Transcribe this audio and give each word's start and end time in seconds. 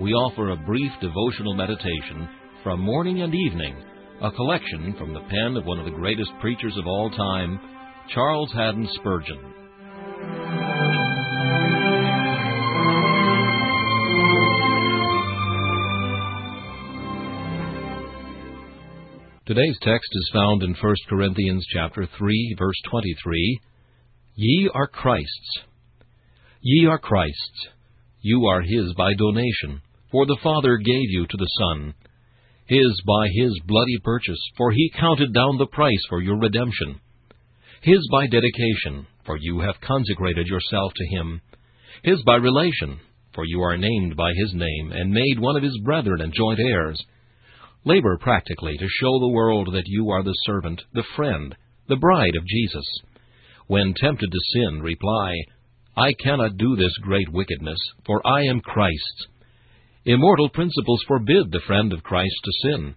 we 0.00 0.14
offer 0.14 0.48
a 0.50 0.56
brief 0.56 0.90
devotional 1.02 1.54
meditation 1.54 2.26
from 2.62 2.80
morning 2.80 3.20
and 3.20 3.34
evening, 3.34 3.76
a 4.22 4.30
collection 4.32 4.94
from 4.98 5.12
the 5.12 5.20
pen 5.20 5.54
of 5.58 5.66
one 5.66 5.78
of 5.78 5.84
the 5.84 5.90
greatest 5.90 6.30
preachers 6.40 6.74
of 6.78 6.86
all 6.86 7.10
time, 7.10 7.60
Charles 8.14 8.50
Haddon 8.54 8.88
Spurgeon. 8.94 9.38
Today's 19.44 19.76
text 19.82 20.08
is 20.12 20.30
found 20.32 20.62
in 20.62 20.74
1 20.80 20.94
Corinthians 21.10 21.66
chapter 21.74 22.08
3 22.16 22.56
verse 22.58 22.80
23. 22.90 23.60
Ye 24.36 24.70
are 24.72 24.86
Christ's. 24.86 25.58
Ye 26.62 26.86
are 26.86 26.98
Christ's. 26.98 27.68
You 28.22 28.46
are 28.46 28.62
his 28.62 28.94
by 28.96 29.12
donation 29.14 29.82
for 30.10 30.26
the 30.26 30.38
Father 30.42 30.76
gave 30.76 31.10
you 31.10 31.26
to 31.26 31.36
the 31.36 31.50
Son, 31.58 31.94
his 32.66 33.02
by 33.06 33.26
his 33.34 33.58
bloody 33.66 33.98
purchase, 34.04 34.40
for 34.56 34.70
he 34.70 34.92
counted 34.98 35.34
down 35.34 35.58
the 35.58 35.66
price 35.66 36.04
for 36.08 36.22
your 36.22 36.38
redemption, 36.38 37.00
his 37.82 38.06
by 38.12 38.26
dedication, 38.26 39.06
for 39.24 39.36
you 39.36 39.60
have 39.60 39.80
consecrated 39.80 40.46
yourself 40.46 40.92
to 40.94 41.16
him, 41.16 41.40
his 42.02 42.22
by 42.24 42.36
relation, 42.36 43.00
for 43.34 43.44
you 43.44 43.62
are 43.62 43.76
named 43.76 44.16
by 44.16 44.30
his 44.36 44.52
name, 44.54 44.92
and 44.92 45.10
made 45.10 45.38
one 45.38 45.56
of 45.56 45.62
his 45.62 45.78
brethren 45.84 46.20
and 46.20 46.32
joint 46.32 46.60
heirs. 46.60 47.00
Labor 47.84 48.18
practically 48.18 48.76
to 48.76 48.86
show 48.88 49.18
the 49.18 49.32
world 49.32 49.68
that 49.72 49.86
you 49.86 50.10
are 50.10 50.22
the 50.22 50.36
servant, 50.44 50.82
the 50.92 51.04
friend, 51.16 51.54
the 51.88 51.96
bride 51.96 52.36
of 52.36 52.46
Jesus. 52.46 52.84
When 53.66 53.94
tempted 53.94 54.30
to 54.30 54.38
sin, 54.52 54.82
reply, 54.82 55.34
I 55.96 56.12
cannot 56.22 56.56
do 56.56 56.76
this 56.76 56.96
great 57.02 57.32
wickedness, 57.32 57.78
for 58.04 58.20
I 58.26 58.42
am 58.42 58.60
Christ's. 58.60 59.26
Immortal 60.06 60.48
principles 60.48 61.02
forbid 61.06 61.50
the 61.50 61.60
friend 61.66 61.92
of 61.92 62.02
Christ 62.02 62.34
to 62.44 62.52
sin. 62.62 62.94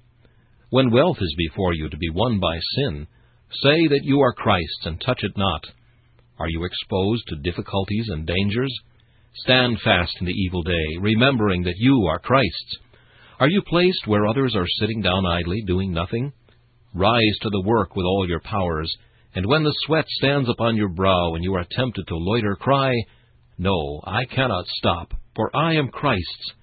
When 0.70 0.90
wealth 0.90 1.18
is 1.20 1.36
before 1.38 1.74
you 1.74 1.90
to 1.90 1.98
be 1.98 2.10
won 2.10 2.40
by 2.40 2.58
sin, 2.76 3.08
say 3.62 3.88
that 3.88 4.04
you 4.04 4.22
are 4.22 4.32
Christ's 4.32 4.86
and 4.86 5.02
touch 5.02 5.22
it 5.22 5.38
not. 5.38 5.66
Are 6.40 6.50
you 6.50 6.64
exposed 6.64 7.28
to 7.28 7.36
difficulties 7.36 8.08
and 8.08 8.26
dangers? 8.26 8.74
Stand 9.36 9.82
fast 9.82 10.14
in 10.22 10.28
the 10.28 10.32
evil 10.32 10.64
day, 10.64 10.98
remembering 11.02 11.64
that 11.64 11.78
you 11.78 12.08
are 12.10 12.20
Christ's. 12.20 12.78
Are 13.38 13.50
you 13.50 13.62
placed 13.68 14.08
where 14.08 14.26
others 14.26 14.56
are 14.56 14.68
sitting 14.80 15.02
down 15.02 15.26
idly, 15.26 15.62
doing 15.68 15.92
nothing? 15.92 16.32
Rise 16.94 17.38
to 17.42 17.50
the 17.50 17.64
work 17.66 17.98
with 17.98 18.06
all 18.06 18.26
your 18.30 18.40
powers, 18.40 18.96
and 19.36 19.46
when 19.46 19.64
the 19.64 19.76
sweat 19.86 20.06
stands 20.08 20.50
upon 20.50 20.78
your 20.78 20.90
brow 20.90 21.34
and 21.36 21.44
you 21.44 21.54
are 21.56 21.66
tempted 21.70 22.08
to 22.08 22.16
loiter, 22.16 22.56
cry, 22.56 22.94
No, 23.58 24.00
I 24.06 24.24
cannot 24.24 24.68
stop, 24.68 25.14
for 25.36 25.54
I 25.54 25.74
am 25.74 25.90
Christ's. 25.90 26.54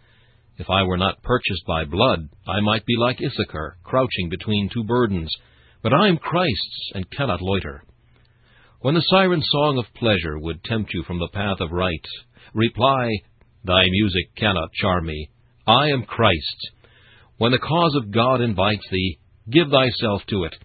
If 0.61 0.69
I 0.69 0.83
were 0.83 0.99
not 0.99 1.23
purchased 1.23 1.65
by 1.67 1.87
blood, 1.87 2.29
I 2.47 2.61
might 2.61 2.85
be 2.85 2.95
like 2.99 3.19
Issachar, 3.19 3.79
crouching 3.83 4.29
between 4.29 4.69
two 4.69 4.85
burdens. 4.85 5.35
But 5.83 5.95
I 5.95 6.07
am 6.09 6.19
Christ's, 6.19 6.91
and 6.93 7.11
cannot 7.11 7.41
loiter. 7.41 7.83
When 8.81 8.95
the 8.95 9.01
siren 9.09 9.41
song 9.43 9.79
of 9.79 9.95
pleasure 9.95 10.39
would 10.39 10.63
tempt 10.63 10.93
you 10.93 11.03
from 11.05 11.19
the 11.19 11.31
path 11.33 11.61
of 11.61 11.73
right, 11.73 12.05
reply, 12.53 13.09
Thy 13.65 13.85
music 13.89 14.37
cannot 14.37 14.75
charm 14.75 15.07
me. 15.07 15.31
I 15.67 15.89
am 15.89 16.03
Christ's. 16.03 16.69
When 17.39 17.53
the 17.53 17.59
cause 17.59 17.97
of 17.97 18.11
God 18.11 18.43
invites 18.43 18.87
thee, 18.91 19.19
give 19.51 19.71
thyself 19.71 20.21
to 20.29 20.45
it. 20.45 20.57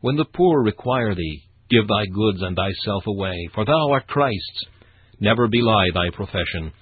When 0.00 0.16
the 0.16 0.24
poor 0.24 0.62
require 0.62 1.14
thee, 1.14 1.42
give 1.68 1.86
thy 1.88 2.06
goods 2.06 2.40
and 2.40 2.56
thyself 2.56 3.06
away, 3.06 3.50
for 3.54 3.66
thou 3.66 3.90
art 3.90 4.06
Christ's. 4.06 4.64
Never 5.20 5.46
belie 5.46 5.90
thy 5.92 6.08
profession. 6.08 6.72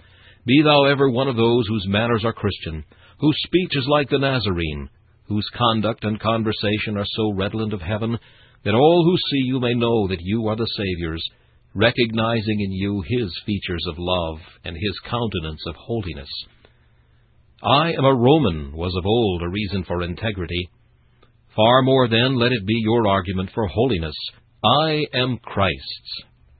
Be 0.47 0.63
thou 0.65 0.85
ever 0.85 1.11
one 1.11 1.29
of 1.29 1.37
those 1.37 1.67
whose 1.69 1.87
manners 1.89 2.25
are 2.25 2.33
Christian, 2.33 2.85
whose 3.19 3.37
speech 3.45 3.77
is 3.77 3.87
like 3.89 4.09
the 4.09 4.19
Nazarene, 4.19 4.89
whose 5.29 5.49
conduct 5.55 6.05
and 6.05 6.19
conversation 6.19 6.97
are 6.97 7.07
so 7.07 7.33
redolent 7.33 7.73
of 7.73 7.83
heaven 7.83 8.19
that 8.65 8.75
all 8.75 9.05
who 9.05 9.17
see 9.17 9.47
you 9.47 9.61
may 9.61 9.75
know 9.75 10.09
that 10.09 10.21
you 10.21 10.49
are 10.49 10.57
the 10.57 10.67
Saviour's, 10.67 11.25
recognizing 11.75 12.61
in 12.61 12.73
you 12.73 13.03
His 13.07 13.31
features 13.47 13.85
of 13.89 13.97
love 13.99 14.39
and 14.65 14.77
His 14.77 14.99
countenance 15.09 15.63
of 15.67 15.75
holiness. 15.77 16.29
I 17.63 17.93
am 17.93 18.05
a 18.05 18.15
Roman 18.15 18.73
was 18.73 18.95
of 18.97 19.05
old 19.05 19.43
a 19.43 19.49
reason 19.49 19.85
for 19.85 20.03
integrity. 20.03 20.71
Far 21.55 21.83
more 21.83 22.09
then 22.09 22.39
let 22.39 22.53
it 22.53 22.67
be 22.67 22.81
your 22.83 23.07
argument 23.07 23.51
for 23.55 23.67
holiness. 23.67 24.17
I 24.65 25.05
am 25.15 25.39
Christ's. 25.39 26.25